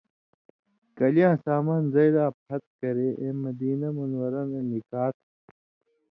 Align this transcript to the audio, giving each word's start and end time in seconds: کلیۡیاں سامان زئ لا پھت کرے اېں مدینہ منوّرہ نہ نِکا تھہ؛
کلیۡیاں 0.97 1.35
سامان 1.45 1.81
زئ 1.93 2.09
لا 2.15 2.25
پھت 2.45 2.63
کرے 2.79 3.09
اېں 3.21 3.35
مدینہ 3.43 3.89
منوّرہ 3.97 4.43
نہ 4.51 4.59
نِکا 4.69 5.05
تھہ؛ 5.15 5.25